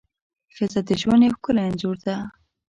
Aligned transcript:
ښځه 0.55 0.79
د 0.87 0.89
ژوند 1.01 1.21
یو 1.25 1.33
ښکلی 1.37 1.61
انځور 1.67 1.95
ده. 2.05 2.15